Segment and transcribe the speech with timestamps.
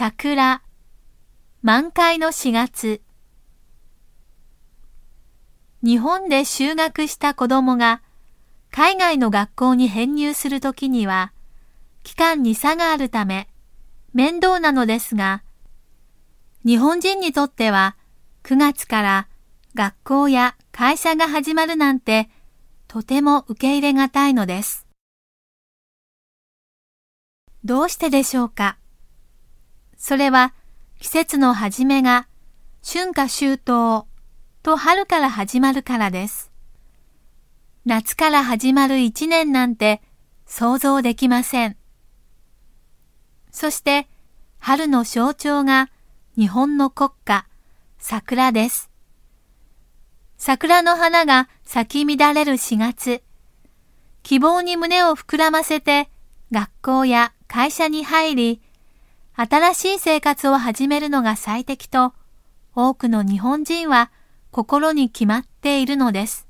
[0.00, 0.62] 桜、
[1.60, 3.02] 満開の4月。
[5.82, 8.00] 日本で就学した子供が
[8.70, 11.32] 海外の学校に編入するときには、
[12.04, 13.48] 期間に差があるため
[14.14, 15.42] 面倒なのですが、
[16.64, 17.96] 日本人にとっては
[18.44, 19.28] 9月から
[19.74, 22.30] 学校や会社が始まるなんて
[22.86, 24.86] とても受け入れがたいのです。
[27.64, 28.78] どうしてでしょうか？
[30.08, 30.54] それは
[31.00, 32.28] 季節の始めが
[32.82, 34.06] 春夏秋冬
[34.62, 36.50] と春から始まるからです。
[37.84, 40.00] 夏から始まる一年なんて
[40.46, 41.76] 想像できません。
[43.50, 44.08] そして
[44.58, 45.90] 春の象徴が
[46.38, 47.46] 日本の国歌、
[47.98, 48.88] 桜です。
[50.38, 53.22] 桜の花が咲き乱れる4月、
[54.22, 56.08] 希望に胸を膨らませて
[56.50, 58.62] 学校や会社に入り、
[59.40, 62.12] 新しい生活を始めるのが最適と
[62.74, 64.10] 多くの日本人は
[64.50, 66.47] 心に決まっているのです。